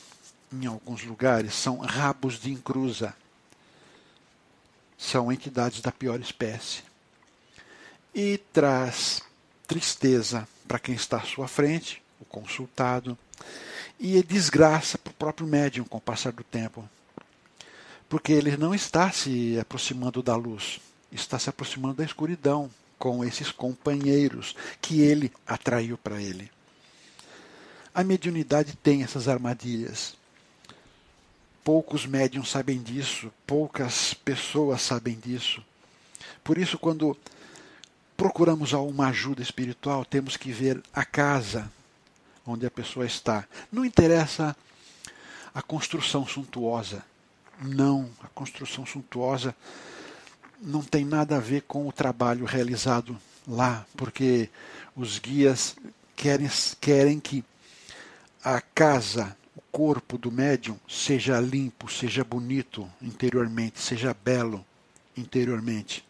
em 0.53 0.65
alguns 0.65 1.03
lugares, 1.03 1.53
são 1.53 1.77
rabos 1.77 2.39
de 2.39 2.51
encruza. 2.51 3.15
São 4.97 5.31
entidades 5.31 5.81
da 5.81 5.91
pior 5.91 6.19
espécie. 6.19 6.83
E 8.13 8.37
traz 8.51 9.23
tristeza 9.65 10.47
para 10.67 10.77
quem 10.77 10.93
está 10.93 11.17
à 11.17 11.25
sua 11.25 11.47
frente, 11.47 12.03
o 12.19 12.25
consultado, 12.25 13.17
e 13.99 14.21
desgraça 14.21 14.97
para 14.97 15.11
o 15.11 15.15
próprio 15.15 15.47
médium 15.47 15.85
com 15.85 15.97
o 15.97 16.01
passar 16.01 16.31
do 16.33 16.43
tempo. 16.43 16.87
Porque 18.11 18.33
ele 18.33 18.57
não 18.57 18.75
está 18.75 19.09
se 19.09 19.57
aproximando 19.57 20.21
da 20.21 20.35
luz, 20.35 20.81
está 21.13 21.39
se 21.39 21.49
aproximando 21.49 21.93
da 21.93 22.03
escuridão 22.03 22.69
com 22.99 23.23
esses 23.23 23.53
companheiros 23.53 24.53
que 24.81 24.99
ele 24.99 25.31
atraiu 25.47 25.97
para 25.97 26.21
ele. 26.21 26.51
A 27.95 28.03
mediunidade 28.03 28.75
tem 28.75 29.01
essas 29.01 29.29
armadilhas. 29.29 30.17
Poucos 31.63 32.05
médiums 32.05 32.49
sabem 32.49 32.81
disso, 32.81 33.31
poucas 33.47 34.13
pessoas 34.13 34.81
sabem 34.81 35.17
disso. 35.17 35.63
Por 36.43 36.57
isso, 36.57 36.77
quando 36.77 37.17
procuramos 38.17 38.73
uma 38.73 39.07
ajuda 39.07 39.41
espiritual, 39.41 40.03
temos 40.03 40.35
que 40.35 40.51
ver 40.51 40.83
a 40.91 41.05
casa, 41.05 41.71
onde 42.45 42.65
a 42.65 42.71
pessoa 42.71 43.05
está. 43.05 43.47
Não 43.71 43.85
interessa 43.85 44.53
a 45.55 45.61
construção 45.61 46.27
suntuosa. 46.27 47.09
Não, 47.63 48.09
a 48.23 48.27
construção 48.27 48.87
suntuosa 48.87 49.55
não 50.59 50.81
tem 50.81 51.05
nada 51.05 51.37
a 51.37 51.39
ver 51.39 51.61
com 51.61 51.87
o 51.87 51.91
trabalho 51.91 52.43
realizado 52.43 53.15
lá, 53.47 53.85
porque 53.95 54.49
os 54.95 55.19
guias 55.19 55.75
querem, 56.15 56.49
querem 56.79 57.19
que 57.19 57.43
a 58.43 58.59
casa, 58.59 59.37
o 59.55 59.61
corpo 59.71 60.17
do 60.17 60.31
médium 60.31 60.75
seja 60.89 61.39
limpo, 61.39 61.87
seja 61.91 62.23
bonito 62.23 62.89
interiormente, 62.99 63.79
seja 63.79 64.11
belo 64.11 64.65
interiormente. 65.15 66.03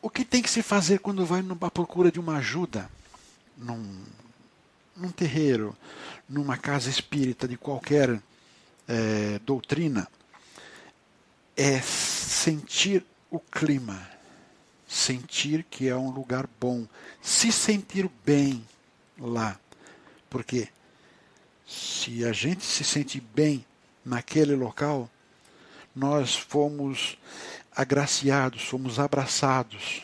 O 0.00 0.08
que 0.08 0.24
tem 0.24 0.40
que 0.40 0.50
se 0.50 0.62
fazer 0.62 1.00
quando 1.00 1.26
vai 1.26 1.44
à 1.60 1.70
procura 1.70 2.12
de 2.12 2.20
uma 2.20 2.36
ajuda? 2.36 2.88
Num, 3.56 4.04
num 4.96 5.10
terreiro, 5.10 5.76
numa 6.28 6.56
casa 6.56 6.88
espírita 6.88 7.48
de 7.48 7.56
qualquer 7.56 8.22
é, 8.88 9.38
doutrina, 9.40 10.08
é 11.54 11.80
sentir 11.80 13.04
o 13.30 13.38
clima, 13.38 14.08
sentir 14.86 15.64
que 15.64 15.88
é 15.88 15.94
um 15.94 16.10
lugar 16.10 16.48
bom, 16.58 16.86
se 17.20 17.52
sentir 17.52 18.10
bem 18.24 18.64
lá. 19.18 19.60
Porque 20.30 20.68
se 21.66 22.24
a 22.24 22.32
gente 22.32 22.64
se 22.64 22.82
sente 22.82 23.20
bem 23.20 23.64
naquele 24.04 24.56
local, 24.56 25.10
nós 25.94 26.34
fomos 26.34 27.18
agraciados, 27.72 28.62
fomos 28.62 28.98
abraçados, 28.98 30.02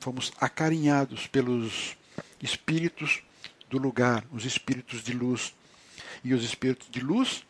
fomos 0.00 0.32
acarinhados 0.40 1.26
pelos 1.26 1.96
espíritos 2.40 3.22
do 3.68 3.78
lugar, 3.78 4.24
os 4.32 4.44
espíritos 4.44 5.02
de 5.02 5.12
luz. 5.12 5.54
E 6.22 6.32
os 6.32 6.42
espíritos 6.42 6.88
de 6.90 7.00
luz 7.00 7.44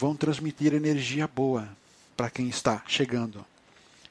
vão 0.00 0.16
transmitir 0.16 0.72
energia 0.72 1.28
boa 1.28 1.68
para 2.16 2.30
quem 2.30 2.48
está 2.48 2.82
chegando. 2.86 3.44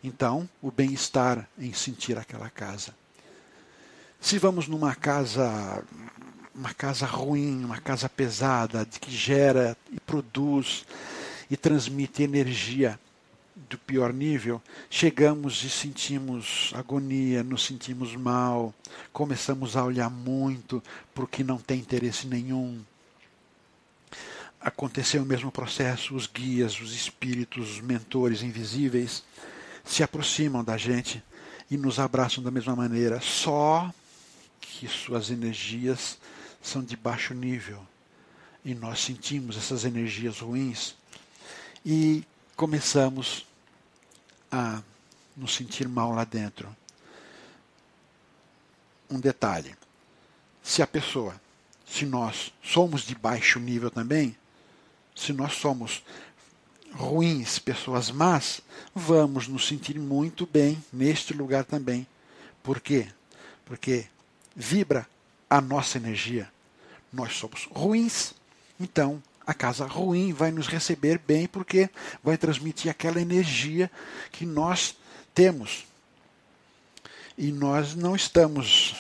Então, 0.04 0.48
o 0.62 0.70
bem-estar 0.70 1.50
em 1.58 1.74
sentir 1.74 2.16
aquela 2.16 2.48
casa. 2.48 2.94
Se 4.22 4.38
vamos 4.38 4.68
numa 4.68 4.94
casa, 4.94 5.84
uma 6.54 6.76
casa 6.76 7.08
ruim, 7.08 7.66
uma 7.66 7.80
casa 7.80 8.08
pesada, 8.08 8.86
que 8.86 9.10
gera 9.10 9.76
e 9.92 10.00
produz 10.00 10.86
e 11.50 11.58
transmite 11.58 12.22
energia 12.22 13.00
do 13.56 13.80
pior 13.80 14.14
nível, 14.14 14.62
chegamos 14.92 15.64
e 15.64 15.72
sentimos 15.72 16.72
agonia, 16.76 17.42
nos 17.42 17.66
sentimos 17.66 18.16
mal, 18.16 18.76
começamos 19.12 19.76
a 19.76 19.84
olhar 19.84 20.12
muito 20.12 20.84
porque 21.16 21.44
não 21.44 21.58
tem 21.58 21.80
interesse 21.80 22.28
nenhum. 22.28 22.80
Aconteceu 24.62 25.24
o 25.24 25.26
mesmo 25.26 25.52
processo, 25.52 26.16
os 26.16 26.28
guias, 26.28 26.80
os 26.82 26.94
espíritos, 26.94 27.78
os 27.78 27.82
mentores 27.82 28.42
invisíveis 28.42 29.24
se 29.86 30.04
aproximam 30.04 30.64
da 30.64 30.78
gente 30.78 31.24
e 31.72 31.78
nos 31.78 32.00
abraçam 32.00 32.44
da 32.44 32.52
mesma 32.52 32.76
maneira, 32.76 33.22
só 33.22 33.92
que 34.60 34.88
suas 34.88 35.30
energias 35.30 36.18
são 36.62 36.84
de 36.84 36.96
baixo 36.98 37.34
nível. 37.34 37.86
E 38.64 38.76
nós 38.76 39.00
sentimos 39.00 39.58
essas 39.58 39.86
energias 39.86 40.40
ruins 40.40 40.96
e 41.86 42.26
começamos 42.56 43.46
a 44.52 44.82
nos 45.36 45.56
sentir 45.56 45.88
mal 45.88 46.12
lá 46.12 46.26
dentro. 46.26 46.76
Um 49.10 49.20
detalhe: 49.20 49.76
se 50.62 50.82
a 50.82 50.88
pessoa, 50.88 51.40
se 51.88 52.06
nós 52.06 52.54
somos 52.62 53.04
de 53.04 53.16
baixo 53.16 53.60
nível 53.60 53.90
também, 53.90 54.36
se 55.20 55.34
nós 55.34 55.54
somos 55.54 56.02
ruins, 56.94 57.60
pessoas 57.60 58.10
más, 58.10 58.62
vamos 58.96 59.48
nos 59.48 59.68
sentir 59.68 60.00
muito 60.00 60.46
bem 60.46 60.82
neste 60.92 61.34
lugar 61.34 61.66
também. 61.66 62.08
Por 62.64 62.80
quê? 62.80 63.08
Porque 63.66 64.08
vibra 64.56 65.06
a 65.50 65.60
nossa 65.60 65.98
energia. 65.98 66.50
Nós 67.12 67.34
somos 67.34 67.68
ruins, 67.72 68.34
então 68.80 69.22
a 69.46 69.54
casa 69.54 69.86
ruim 69.86 70.32
vai 70.32 70.52
nos 70.52 70.68
receber 70.68 71.20
bem 71.20 71.48
porque 71.48 71.90
vai 72.24 72.38
transmitir 72.38 72.90
aquela 72.90 73.22
energia 73.22 73.92
que 74.32 74.46
nós 74.46 74.96
temos. 75.34 75.86
E 77.38 77.52
nós 77.52 77.96
não 77.96 78.16
estamos, 78.16 78.96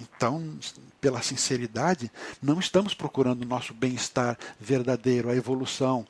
então, 0.00 0.58
pela 1.00 1.22
sinceridade, 1.22 2.10
não 2.42 2.58
estamos 2.58 2.94
procurando 2.94 3.42
o 3.42 3.46
nosso 3.46 3.74
bem-estar 3.74 4.38
verdadeiro, 4.60 5.30
a 5.30 5.36
evolução, 5.36 6.06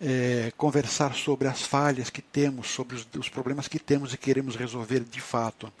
é, 0.00 0.52
conversar 0.56 1.14
sobre 1.14 1.46
as 1.46 1.62
falhas 1.62 2.10
que 2.10 2.22
temos, 2.22 2.68
sobre 2.68 2.96
os, 2.96 3.06
os 3.18 3.28
problemas 3.28 3.68
que 3.68 3.78
temos 3.78 4.14
e 4.14 4.18
queremos 4.18 4.56
resolver 4.56 5.00
de 5.00 5.20
fato. 5.20 5.72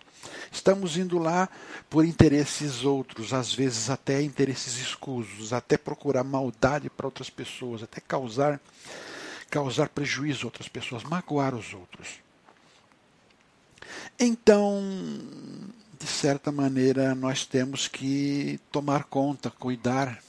Estamos 0.52 0.96
indo 0.96 1.18
lá 1.18 1.48
por 1.88 2.04
interesses 2.04 2.84
outros, 2.84 3.32
às 3.32 3.54
vezes 3.54 3.88
até 3.88 4.20
interesses 4.20 4.78
escusos, 4.78 5.52
até 5.52 5.78
procurar 5.78 6.24
maldade 6.24 6.90
para 6.90 7.06
outras 7.06 7.30
pessoas, 7.30 7.82
até 7.82 8.00
causar 8.00 8.60
causar 9.50 9.88
prejuízo 9.88 10.42
a 10.42 10.46
outras 10.46 10.68
pessoas, 10.68 11.02
magoar 11.02 11.54
os 11.54 11.74
outros. 11.74 12.20
Então, 14.18 14.80
de 16.00 16.06
certa 16.06 16.50
maneira, 16.50 17.14
nós 17.14 17.44
temos 17.44 17.86
que 17.86 18.58
tomar 18.72 19.04
conta, 19.04 19.50
cuidar, 19.50 20.22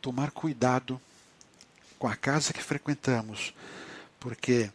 tomar 0.00 0.30
cuidado 0.30 1.00
com 1.98 2.06
a 2.06 2.14
casa 2.14 2.52
que 2.52 2.62
frequentamos, 2.62 3.52
porque 4.20 4.70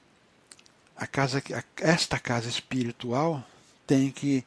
a 0.98 1.08
casa, 1.08 1.42
esta 1.78 2.20
casa 2.20 2.50
espiritual 2.50 3.42
tem 3.88 4.12
que 4.12 4.44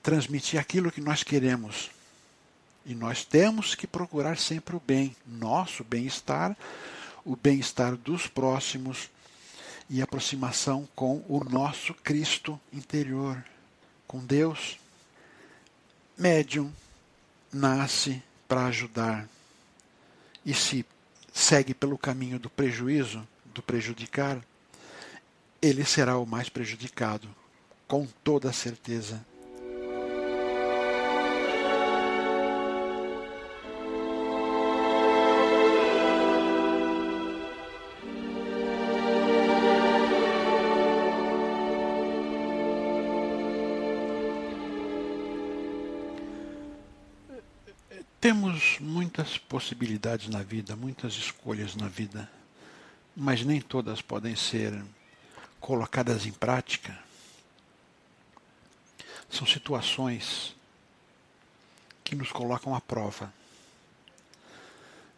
transmitir 0.00 0.60
aquilo 0.60 0.92
que 0.92 1.00
nós 1.00 1.24
queremos. 1.24 1.90
E 2.86 2.94
nós 2.94 3.24
temos 3.24 3.74
que 3.74 3.86
procurar 3.86 4.38
sempre 4.38 4.76
o 4.76 4.82
bem, 4.86 5.14
nosso 5.26 5.82
bem-estar, 5.82 6.56
o 7.24 7.34
bem-estar 7.34 7.96
dos 7.96 8.28
próximos 8.28 9.10
e 9.88 10.00
aproximação 10.00 10.88
com 10.94 11.24
o 11.28 11.42
nosso 11.42 11.92
Cristo 11.94 12.58
interior, 12.72 13.44
com 14.10 14.18
Deus. 14.18 14.76
Médium 16.18 16.72
nasce 17.52 18.20
para 18.48 18.66
ajudar. 18.66 19.28
E 20.44 20.52
se 20.52 20.84
segue 21.32 21.72
pelo 21.72 21.96
caminho 21.96 22.36
do 22.36 22.50
prejuízo, 22.50 23.24
do 23.44 23.62
prejudicar, 23.62 24.44
ele 25.62 25.84
será 25.84 26.18
o 26.18 26.26
mais 26.26 26.48
prejudicado, 26.48 27.28
com 27.86 28.04
toda 28.24 28.52
certeza. 28.52 29.24
Temos 48.30 48.78
muitas 48.78 49.36
possibilidades 49.36 50.28
na 50.28 50.40
vida, 50.40 50.76
muitas 50.76 51.14
escolhas 51.14 51.74
na 51.74 51.88
vida, 51.88 52.30
mas 53.16 53.44
nem 53.44 53.60
todas 53.60 54.00
podem 54.00 54.36
ser 54.36 54.84
colocadas 55.58 56.24
em 56.26 56.30
prática, 56.30 56.96
são 59.28 59.44
situações 59.44 60.54
que 62.04 62.14
nos 62.14 62.30
colocam 62.30 62.72
à 62.72 62.80
prova. 62.80 63.34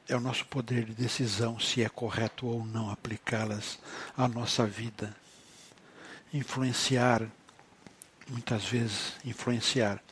É 0.09 0.17
o 0.17 0.21
nosso 0.21 0.47
poder 0.47 0.87
de 0.87 0.95
decisão 0.95 1.61
se 1.61 1.83
é 1.83 1.91
correto 1.91 2.47
ou 2.47 2.65
não 2.65 2.91
aplicá-las 2.91 3.79
à 4.17 4.27
nossa 4.27 4.67
vida. 4.67 5.15
Influenciar, 6.33 7.29
muitas 8.27 8.65
vezes, 8.65 9.13
influenciar. 9.23 10.03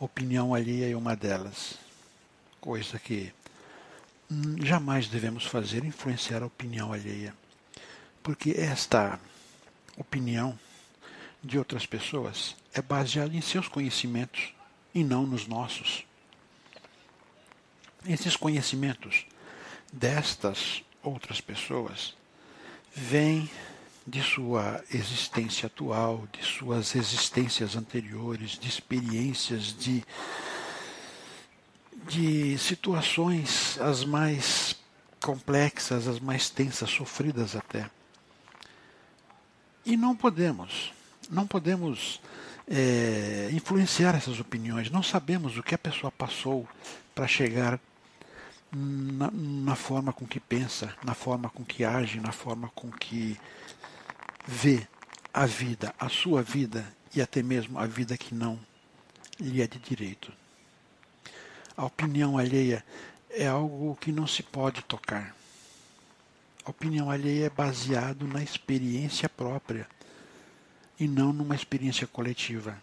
A 0.00 0.04
opinião 0.04 0.52
alheia 0.52 0.90
é 0.90 0.96
uma 0.96 1.14
delas. 1.14 1.86
Coisa 2.60 2.98
que 2.98 3.32
jamais 4.62 5.08
devemos 5.08 5.44
fazer, 5.44 5.84
influenciar 5.84 6.42
a 6.42 6.46
opinião 6.46 6.92
alheia. 6.92 7.34
Porque 8.22 8.50
esta 8.50 9.18
opinião 9.96 10.58
de 11.42 11.58
outras 11.58 11.86
pessoas 11.86 12.56
é 12.72 12.82
baseada 12.82 13.34
em 13.34 13.40
seus 13.40 13.68
conhecimentos 13.68 14.52
e 14.94 15.02
não 15.02 15.26
nos 15.26 15.46
nossos. 15.46 16.04
Esses 18.06 18.36
conhecimentos 18.36 19.26
destas 19.92 20.82
outras 21.02 21.40
pessoas 21.40 22.14
vêm 22.94 23.50
de 24.06 24.22
sua 24.22 24.82
existência 24.92 25.66
atual, 25.66 26.26
de 26.32 26.44
suas 26.44 26.94
existências 26.94 27.76
anteriores, 27.76 28.58
de 28.58 28.68
experiências 28.68 29.76
de 29.76 30.02
de 32.08 32.56
situações 32.58 33.78
as 33.80 34.04
mais 34.04 34.74
complexas, 35.20 36.08
as 36.08 36.18
mais 36.18 36.48
tensas, 36.48 36.90
sofridas 36.90 37.54
até. 37.54 37.90
E 39.84 39.96
não 39.96 40.16
podemos, 40.16 40.92
não 41.30 41.46
podemos 41.46 42.20
é, 42.66 43.50
influenciar 43.52 44.14
essas 44.14 44.40
opiniões. 44.40 44.90
Não 44.90 45.02
sabemos 45.02 45.56
o 45.56 45.62
que 45.62 45.74
a 45.74 45.78
pessoa 45.78 46.10
passou 46.10 46.66
para 47.14 47.26
chegar 47.26 47.78
na, 48.72 49.30
na, 49.30 49.74
forma 49.74 50.12
com 50.12 50.26
que 50.26 50.40
pensa, 50.40 50.94
na 51.04 51.14
forma 51.14 51.48
com 51.50 51.64
que 51.64 51.84
age, 51.84 52.20
na 52.20 52.32
forma 52.32 52.70
com 52.74 52.90
que 52.90 53.38
vê 54.46 54.86
a 55.32 55.46
vida, 55.46 55.94
a 55.98 56.08
sua 56.08 56.42
vida 56.42 56.86
e 57.14 57.20
até 57.20 57.42
mesmo 57.42 57.78
a 57.78 57.86
vida 57.86 58.16
que 58.16 58.34
não 58.34 58.58
lhe 59.40 59.62
é 59.62 59.66
de 59.66 59.78
direito. 59.78 60.32
A 61.78 61.84
opinião 61.84 62.36
alheia 62.36 62.84
é 63.30 63.46
algo 63.46 63.96
que 64.00 64.10
não 64.10 64.26
se 64.26 64.42
pode 64.42 64.82
tocar. 64.82 65.32
A 66.64 66.70
opinião 66.70 67.08
alheia 67.08 67.46
é 67.46 67.50
baseado 67.50 68.26
na 68.26 68.42
experiência 68.42 69.28
própria 69.28 69.88
e 70.98 71.06
não 71.06 71.32
numa 71.32 71.54
experiência 71.54 72.04
coletiva. 72.04 72.76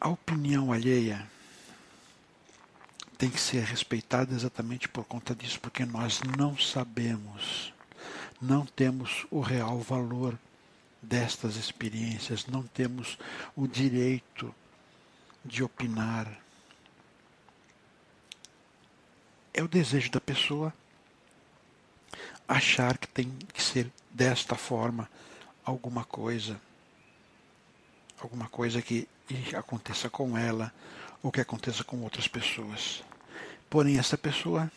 A 0.00 0.08
opinião 0.08 0.72
alheia 0.72 1.30
tem 3.16 3.30
que 3.30 3.40
ser 3.40 3.62
respeitada 3.62 4.34
exatamente 4.34 4.88
por 4.88 5.04
conta 5.04 5.36
disso, 5.36 5.60
porque 5.60 5.84
nós 5.84 6.20
não 6.36 6.58
sabemos, 6.58 7.72
não 8.42 8.66
temos 8.66 9.28
o 9.30 9.40
real 9.40 9.78
valor 9.78 10.36
destas 11.00 11.54
experiências, 11.54 12.46
não 12.46 12.64
temos 12.64 13.16
o 13.54 13.68
direito 13.68 14.52
de 15.44 15.62
opinar. 15.62 16.47
É 19.58 19.62
o 19.62 19.66
desejo 19.66 20.08
da 20.12 20.20
pessoa 20.20 20.72
achar 22.46 22.96
que 22.96 23.08
tem 23.08 23.28
que 23.52 23.60
ser 23.60 23.90
desta 24.08 24.54
forma 24.54 25.10
alguma 25.64 26.04
coisa, 26.04 26.60
alguma 28.20 28.48
coisa 28.48 28.80
que 28.80 29.08
aconteça 29.56 30.08
com 30.08 30.38
ela 30.38 30.72
ou 31.20 31.32
que 31.32 31.40
aconteça 31.40 31.82
com 31.82 32.00
outras 32.02 32.28
pessoas. 32.28 33.02
Porém, 33.68 33.98
essa 33.98 34.16
pessoa 34.16 34.70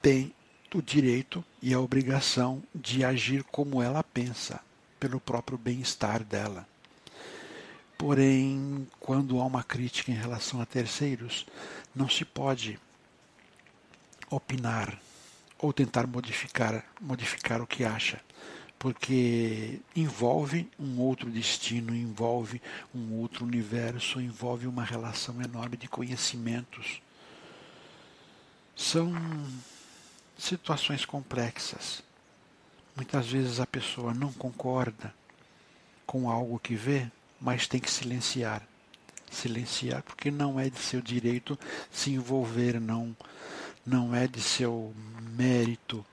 tem 0.00 0.32
o 0.72 0.80
direito 0.80 1.44
e 1.60 1.74
a 1.74 1.80
obrigação 1.80 2.62
de 2.72 3.04
agir 3.04 3.42
como 3.42 3.82
ela 3.82 4.04
pensa, 4.04 4.60
pelo 5.00 5.18
próprio 5.18 5.58
bem-estar 5.58 6.22
dela. 6.22 6.64
Porém, 7.98 8.86
quando 9.00 9.40
há 9.40 9.44
uma 9.44 9.64
crítica 9.64 10.12
em 10.12 10.14
relação 10.14 10.60
a 10.60 10.64
terceiros, 10.64 11.44
não 11.92 12.08
se 12.08 12.24
pode 12.24 12.78
opinar 14.30 15.00
ou 15.58 15.72
tentar 15.72 16.06
modificar, 16.06 16.84
modificar 17.00 17.60
o 17.60 17.66
que 17.66 17.84
acha, 17.84 18.20
porque 18.78 19.80
envolve 19.94 20.70
um 20.78 21.00
outro 21.00 21.28
destino, 21.28 21.94
envolve 21.94 22.62
um 22.94 23.14
outro 23.14 23.44
universo, 23.44 24.20
envolve 24.20 24.66
uma 24.66 24.84
relação 24.84 25.42
enorme 25.42 25.76
de 25.76 25.88
conhecimentos. 25.88 27.02
São 28.76 29.12
situações 30.38 31.04
complexas. 31.04 32.02
Muitas 32.94 33.26
vezes 33.26 33.58
a 33.58 33.66
pessoa 33.66 34.14
não 34.14 34.32
concorda 34.32 35.12
com 36.06 36.30
algo 36.30 36.58
que 36.58 36.76
vê, 36.76 37.10
mas 37.40 37.66
tem 37.66 37.80
que 37.80 37.90
silenciar. 37.90 38.62
Silenciar 39.30 40.02
porque 40.02 40.30
não 40.30 40.58
é 40.58 40.70
de 40.70 40.78
seu 40.78 41.02
direito 41.02 41.58
se 41.90 42.12
envolver, 42.12 42.80
não, 42.80 43.14
não 43.88 44.14
é 44.14 44.26
de 44.26 44.40
seu 44.40 44.94
mérito 45.34 46.04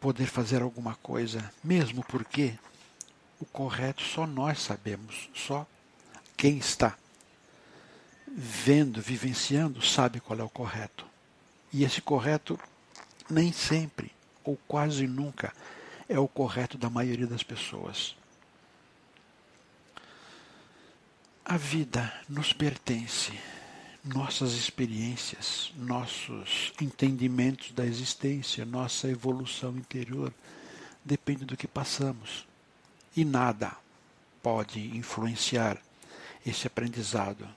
poder 0.00 0.26
fazer 0.26 0.62
alguma 0.62 0.94
coisa, 0.96 1.52
mesmo 1.62 2.04
porque 2.04 2.54
o 3.40 3.44
correto 3.44 4.02
só 4.02 4.26
nós 4.26 4.60
sabemos, 4.60 5.28
só 5.34 5.66
quem 6.36 6.58
está 6.58 6.96
vendo, 8.28 9.00
vivenciando, 9.00 9.82
sabe 9.82 10.20
qual 10.20 10.38
é 10.38 10.42
o 10.42 10.48
correto. 10.48 11.04
E 11.72 11.82
esse 11.82 12.00
correto 12.00 12.58
nem 13.28 13.52
sempre, 13.52 14.12
ou 14.44 14.56
quase 14.68 15.06
nunca, 15.06 15.52
é 16.08 16.18
o 16.18 16.28
correto 16.28 16.78
da 16.78 16.88
maioria 16.88 17.26
das 17.26 17.42
pessoas. 17.42 18.14
A 21.44 21.56
vida 21.56 22.12
nos 22.28 22.52
pertence 22.52 23.32
nossas 24.04 24.52
experiências, 24.52 25.72
nossos 25.76 26.74
entendimentos 26.80 27.72
da 27.72 27.86
existência, 27.86 28.64
nossa 28.64 29.08
evolução 29.08 29.78
interior, 29.78 30.32
depende 31.02 31.46
do 31.46 31.56
que 31.56 31.66
passamos. 31.66 32.46
E 33.16 33.24
nada 33.24 33.74
pode 34.42 34.94
influenciar 34.94 35.80
esse 36.44 36.66
aprendizado, 36.66 37.48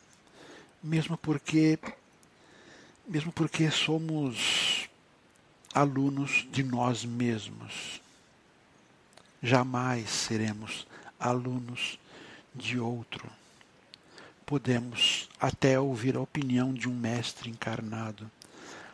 mesmo 0.82 1.18
porque 1.18 1.78
mesmo 3.06 3.32
porque 3.32 3.70
somos 3.72 4.88
alunos 5.74 6.48
de 6.52 6.64
nós 6.64 7.04
mesmos. 7.04 8.02
Jamais 9.42 10.10
seremos 10.10 10.86
alunos 11.20 11.98
de 12.54 12.80
outro 12.80 13.30
podemos 14.48 15.28
até 15.42 15.78
ouvir 15.78 16.16
a 16.16 16.22
opinião 16.22 16.74
de 16.74 16.88
um 16.88 16.96
mestre 16.96 17.50
encarnado, 17.50 18.32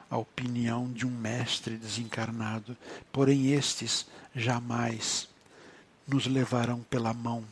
a 0.10 0.18
opinião 0.18 0.92
de 0.92 1.06
um 1.06 1.12
mestre 1.12 1.78
desencarnado, 1.78 2.76
porém 3.12 3.52
estes 3.52 4.08
jamais 4.36 5.30
nos 6.08 6.26
levarão 6.26 6.82
pela 6.90 7.14
mão 7.14 7.46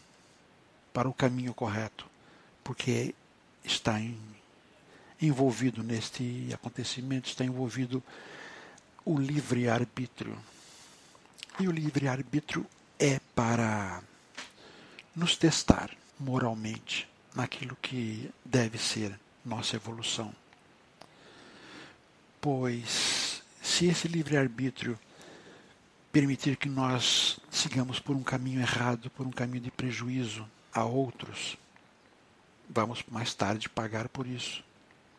para 0.92 1.08
o 1.08 1.14
caminho 1.14 1.54
correto, 1.54 2.08
porque 2.64 3.14
está 3.64 4.00
em, 4.00 4.18
envolvido 5.22 5.84
neste 5.84 6.50
acontecimento, 6.52 7.30
está 7.30 7.46
envolvido 7.46 8.02
o 9.06 9.16
livre-arbítrio. 9.20 10.36
E 11.60 11.68
o 11.68 11.72
livre-arbítrio 11.72 12.66
é 12.98 13.20
para 13.36 14.02
nos 15.16 15.38
testar 15.38 15.92
moralmente 16.20 17.11
naquilo 17.36 17.78
que 17.82 18.30
deve 18.44 18.78
ser 18.78 19.20
nossa 19.44 19.76
evolução. 19.76 20.34
Pois, 22.40 23.42
se 23.62 23.86
esse 23.86 24.08
livre-arbítrio 24.08 25.00
permitir 26.12 26.58
que 26.58 26.68
nós 26.68 27.40
sigamos 27.50 28.00
por 28.00 28.16
um 28.16 28.24
caminho 28.24 28.60
errado, 28.60 29.10
por 29.12 29.26
um 29.26 29.32
caminho 29.32 29.64
de 29.64 29.72
prejuízo 29.72 30.48
a 30.74 30.84
outros, 30.84 31.58
vamos 32.70 33.04
mais 33.10 33.34
tarde 33.34 33.70
pagar 33.70 34.10
por 34.10 34.28
isso, 34.28 34.64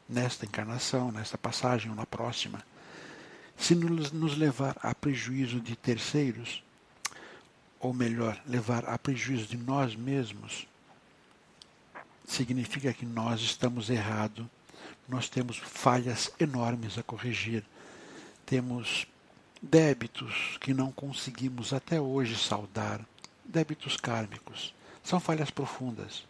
nesta 0.09 0.45
encarnação, 0.45 1.11
nesta 1.11 1.39
passagem 1.39 1.91
ou 1.91 1.97
na 1.97 2.05
próxima. 2.05 2.63
Se 3.57 3.75
nos 3.75 4.37
levar 4.37 4.77
a 4.83 4.95
prejuízo 4.95 5.61
de 5.61 5.77
terceiros, 5.77 6.63
ou 7.79 7.93
melhor, 7.93 8.41
levar 8.47 8.89
a 8.89 8.99
prejuízo 8.99 9.47
de 9.47 9.57
nós 9.57 9.95
mesmos, 9.95 10.67
significa 12.27 12.93
que 12.93 13.05
nós 13.05 13.41
estamos 13.41 13.91
errados, 13.91 14.47
nós 15.09 15.29
temos 15.29 15.57
falhas 15.59 16.31
enormes 16.39 16.97
a 16.99 17.03
corrigir, 17.03 17.65
temos 18.47 19.07
débitos 19.61 20.59
que 20.61 20.75
não 20.75 20.91
conseguimos 20.91 21.73
até 21.73 22.01
hoje 22.01 22.37
saldar, 22.37 23.01
débitos 23.45 23.97
kármicos, 23.97 24.75
são 25.05 25.21
falhas 25.21 25.51
profundas. 25.51 26.25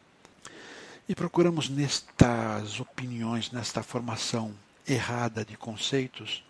E 1.08 1.14
procuramos 1.14 1.68
nestas 1.68 2.80
opiniões, 2.80 3.50
nesta 3.50 3.82
formação 3.82 4.54
errada 4.86 5.44
de 5.44 5.56
conceitos, 5.56 6.44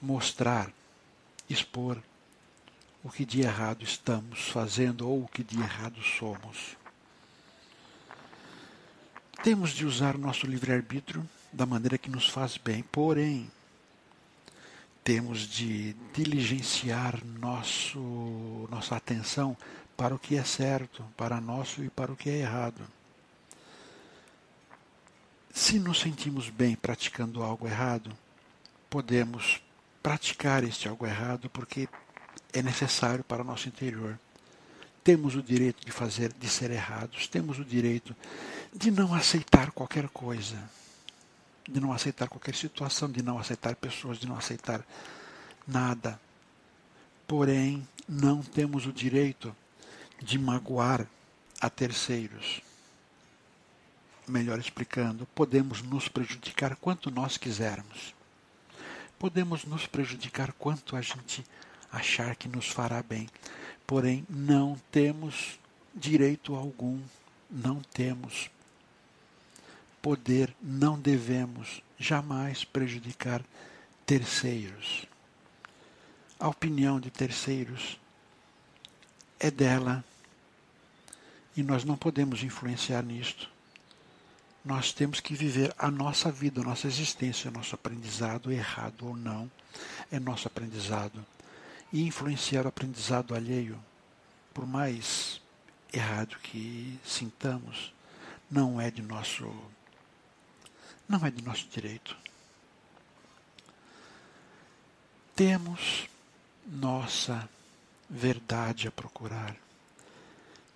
mostrar, 0.00 0.70
expor 1.48 1.98
o 3.04 3.10
que 3.10 3.24
de 3.24 3.40
errado 3.40 3.82
estamos 3.82 4.48
fazendo 4.48 5.08
ou 5.08 5.24
o 5.24 5.28
que 5.28 5.42
de 5.42 5.58
errado 5.58 6.00
somos. 6.02 6.76
Temos 9.42 9.70
de 9.70 9.84
usar 9.84 10.14
o 10.14 10.20
nosso 10.20 10.46
livre-arbítrio 10.46 11.28
da 11.52 11.66
maneira 11.66 11.98
que 11.98 12.08
nos 12.08 12.28
faz 12.28 12.56
bem, 12.56 12.84
porém, 12.84 13.50
temos 15.02 15.40
de 15.40 15.94
diligenciar 16.14 17.20
nosso, 17.40 17.98
nossa 18.70 18.94
atenção 18.94 19.56
para 19.96 20.14
o 20.14 20.18
que 20.18 20.36
é 20.36 20.44
certo, 20.44 21.04
para 21.16 21.40
nosso 21.40 21.82
e 21.82 21.90
para 21.90 22.12
o 22.12 22.16
que 22.16 22.30
é 22.30 22.38
errado. 22.38 22.86
Se 25.52 25.76
nos 25.80 25.98
sentimos 25.98 26.48
bem 26.48 26.76
praticando 26.76 27.42
algo 27.42 27.66
errado, 27.66 28.16
podemos 28.88 29.60
praticar 30.00 30.62
este 30.62 30.88
algo 30.88 31.04
errado 31.04 31.50
porque 31.50 31.88
é 32.52 32.62
necessário 32.62 33.24
para 33.24 33.42
o 33.42 33.44
nosso 33.44 33.66
interior. 33.66 34.16
Temos 35.04 35.34
o 35.34 35.42
direito 35.42 35.84
de 35.84 35.90
fazer, 35.92 36.32
de 36.32 36.48
ser 36.48 36.70
errados, 36.70 37.26
temos 37.26 37.58
o 37.58 37.64
direito 37.64 38.14
de 38.74 38.90
não 38.90 39.14
aceitar 39.14 39.70
qualquer 39.72 40.08
coisa. 40.08 40.56
de 41.68 41.80
não 41.80 41.92
aceitar 41.92 42.28
qualquer 42.28 42.54
situação, 42.54 43.10
de 43.10 43.22
não 43.22 43.38
aceitar 43.38 43.76
pessoas, 43.76 44.18
de 44.18 44.26
não 44.26 44.36
aceitar 44.36 44.84
nada. 45.66 46.20
Porém, 47.26 47.86
não 48.08 48.42
temos 48.42 48.86
o 48.86 48.92
direito 48.92 49.54
de 50.20 50.38
magoar 50.38 51.06
a 51.60 51.70
terceiros. 51.70 52.60
Melhor 54.26 54.58
explicando, 54.58 55.26
podemos 55.34 55.82
nos 55.82 56.08
prejudicar 56.08 56.76
quanto 56.76 57.10
nós 57.10 57.36
quisermos. 57.36 58.14
Podemos 59.18 59.64
nos 59.64 59.86
prejudicar 59.86 60.52
quanto 60.52 60.96
a 60.96 61.00
gente 61.00 61.44
achar 61.90 62.34
que 62.34 62.48
nos 62.48 62.68
fará 62.68 63.02
bem. 63.02 63.28
Porém, 63.92 64.26
não 64.26 64.80
temos 64.90 65.60
direito 65.94 66.54
algum, 66.54 66.98
não 67.50 67.82
temos 67.82 68.48
poder, 70.00 70.56
não 70.62 70.98
devemos 70.98 71.82
jamais 71.98 72.64
prejudicar 72.64 73.44
terceiros. 74.06 75.04
A 76.40 76.48
opinião 76.48 76.98
de 76.98 77.10
terceiros 77.10 78.00
é 79.38 79.50
dela 79.50 80.02
e 81.54 81.62
nós 81.62 81.84
não 81.84 81.98
podemos 81.98 82.42
influenciar 82.42 83.02
nisto. 83.02 83.46
Nós 84.64 84.90
temos 84.90 85.20
que 85.20 85.34
viver 85.34 85.70
a 85.76 85.90
nossa 85.90 86.32
vida, 86.32 86.62
a 86.62 86.64
nossa 86.64 86.86
existência, 86.86 87.50
o 87.50 87.52
nosso 87.52 87.74
aprendizado, 87.74 88.50
errado 88.50 89.06
ou 89.06 89.14
não, 89.14 89.50
é 90.10 90.18
nosso 90.18 90.48
aprendizado. 90.48 91.22
E 91.92 92.02
influenciar 92.06 92.64
o 92.64 92.68
aprendizado 92.68 93.34
alheio, 93.34 93.78
por 94.54 94.66
mais 94.66 95.40
errado 95.92 96.36
que 96.42 96.98
sintamos, 97.04 97.92
não 98.50 98.80
é 98.80 98.90
de 98.90 99.02
nosso 99.02 99.52
não 101.08 101.26
é 101.26 101.30
de 101.30 101.42
nosso 101.42 101.68
direito. 101.68 102.16
Temos 105.36 106.08
nossa 106.66 107.48
verdade 108.08 108.88
a 108.88 108.90
procurar. 108.90 109.56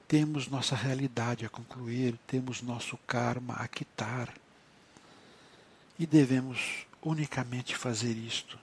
Temos 0.08 0.48
nossa 0.48 0.76
realidade 0.76 1.44
a 1.44 1.48
concluir, 1.48 2.18
temos 2.26 2.62
nosso 2.62 2.96
karma 3.06 3.54
a 3.54 3.66
quitar. 3.66 4.32
E 5.98 6.06
devemos 6.06 6.86
unicamente 7.02 7.76
fazer 7.76 8.12
isto, 8.12 8.58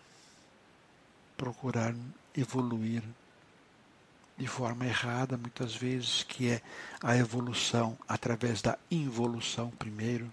procurar 1.36 1.96
evoluir 2.36 3.04
de 4.38 4.48
forma 4.48 4.86
errada, 4.86 5.38
muitas 5.38 5.76
vezes, 5.76 6.24
que 6.24 6.50
é 6.50 6.62
a 7.02 7.15
evolução 7.15 7.98
através 8.08 8.62
da 8.62 8.78
involução 8.89 9.69
primeiro, 9.72 10.32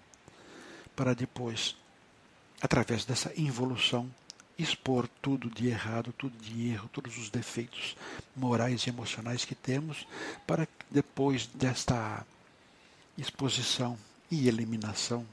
para 0.95 1.13
depois, 1.13 1.75
através 2.61 3.05
dessa 3.05 3.31
involução, 3.39 4.09
expor 4.57 5.07
tudo 5.21 5.49
de 5.49 5.67
errado, 5.67 6.13
tudo 6.17 6.37
de 6.37 6.69
erro, 6.69 6.89
todos 6.91 7.17
os 7.17 7.29
defeitos 7.29 7.95
morais 8.35 8.85
e 8.85 8.89
emocionais 8.89 9.45
que 9.45 9.55
temos, 9.55 10.07
para 10.45 10.67
depois 10.89 11.47
desta 11.47 12.25
exposição 13.17 13.97
e 14.29 14.47
eliminação, 14.47 15.25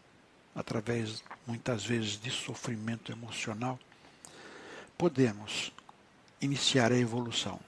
através 0.54 1.22
muitas 1.46 1.84
vezes 1.84 2.20
de 2.20 2.30
sofrimento 2.30 3.12
emocional, 3.12 3.78
podemos 4.96 5.72
iniciar 6.40 6.92
a 6.92 6.98
evolução. 6.98 7.58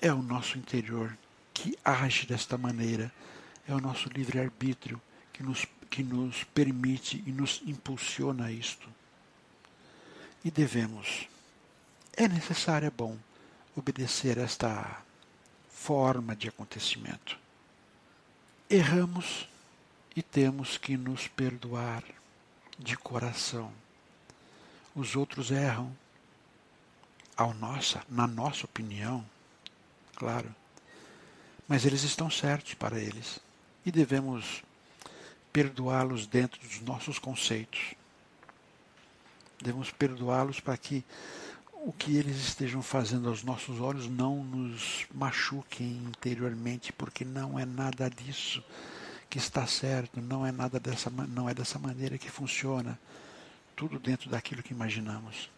É 0.00 0.12
o 0.12 0.22
nosso 0.22 0.58
interior 0.58 1.16
que 1.52 1.76
age 1.84 2.26
desta 2.26 2.56
maneira, 2.56 3.12
é 3.66 3.74
o 3.74 3.80
nosso 3.80 4.08
livre-arbítrio 4.08 5.00
que 5.32 5.42
nos 5.42 5.66
que 5.88 6.02
nos 6.02 6.44
permite 6.44 7.22
e 7.26 7.32
nos 7.32 7.62
impulsiona 7.66 8.46
a 8.46 8.52
isto. 8.52 8.88
E 10.44 10.50
devemos, 10.50 11.28
é 12.16 12.28
necessário, 12.28 12.86
é 12.86 12.90
bom, 12.90 13.16
obedecer 13.74 14.38
esta 14.38 15.02
forma 15.70 16.36
de 16.36 16.48
acontecimento. 16.48 17.38
Erramos 18.68 19.48
e 20.14 20.22
temos 20.22 20.76
que 20.76 20.96
nos 20.96 21.26
perdoar 21.26 22.04
de 22.78 22.96
coração. 22.96 23.72
Os 24.98 25.14
outros 25.14 25.52
erram, 25.52 25.96
ao 27.36 27.54
nossa, 27.54 28.02
na 28.08 28.26
nossa 28.26 28.66
opinião, 28.66 29.24
claro, 30.16 30.52
mas 31.68 31.84
eles 31.84 32.02
estão 32.02 32.28
certos 32.28 32.74
para 32.74 32.98
eles 32.98 33.38
e 33.86 33.92
devemos 33.92 34.64
perdoá-los 35.52 36.26
dentro 36.26 36.60
dos 36.60 36.80
nossos 36.80 37.16
conceitos. 37.16 37.94
Devemos 39.62 39.92
perdoá-los 39.92 40.58
para 40.58 40.76
que 40.76 41.04
o 41.74 41.92
que 41.92 42.16
eles 42.16 42.36
estejam 42.36 42.82
fazendo 42.82 43.28
aos 43.28 43.44
nossos 43.44 43.78
olhos 43.78 44.08
não 44.08 44.42
nos 44.42 45.06
machuquem 45.14 45.92
interiormente, 46.08 46.92
porque 46.92 47.24
não 47.24 47.56
é 47.56 47.64
nada 47.64 48.10
disso 48.10 48.64
que 49.30 49.38
está 49.38 49.64
certo, 49.64 50.20
não 50.20 50.44
é 50.44 50.50
nada 50.50 50.80
dessa 50.80 51.08
não 51.08 51.48
é 51.48 51.54
dessa 51.54 51.78
maneira 51.78 52.18
que 52.18 52.28
funciona. 52.28 52.98
Tudo 53.78 53.96
dentro 54.00 54.28
daquilo 54.28 54.60
que 54.60 54.72
imaginamos. 54.72 55.48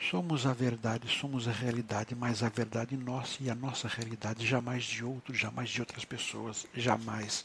Somos 0.00 0.46
a 0.46 0.54
verdade, 0.54 1.06
somos 1.06 1.46
a 1.46 1.52
realidade, 1.52 2.14
mas 2.14 2.42
a 2.42 2.48
verdade 2.48 2.96
nossa 2.96 3.36
e 3.42 3.50
a 3.50 3.54
nossa 3.54 3.88
realidade, 3.88 4.46
jamais 4.46 4.84
de 4.84 5.04
outros, 5.04 5.38
jamais 5.38 5.68
de 5.68 5.80
outras 5.80 6.02
pessoas, 6.02 6.66
jamais 6.74 7.44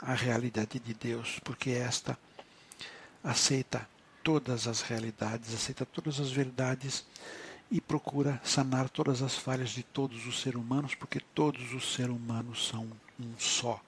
a 0.00 0.14
realidade 0.14 0.78
de 0.78 0.94
Deus, 0.94 1.38
porque 1.44 1.68
esta 1.72 2.18
aceita 3.22 3.86
todas 4.24 4.66
as 4.66 4.80
realidades, 4.80 5.52
aceita 5.52 5.84
todas 5.84 6.18
as 6.20 6.30
verdades 6.30 7.04
e 7.70 7.82
procura 7.82 8.40
sanar 8.42 8.88
todas 8.88 9.20
as 9.20 9.34
falhas 9.34 9.70
de 9.70 9.82
todos 9.82 10.26
os 10.26 10.40
seres 10.40 10.58
humanos, 10.58 10.94
porque 10.94 11.20
todos 11.20 11.74
os 11.74 11.92
seres 11.92 12.16
humanos 12.16 12.66
são 12.66 12.90
um 13.20 13.34
só. 13.36 13.78